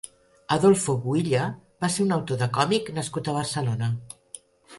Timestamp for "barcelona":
3.37-3.93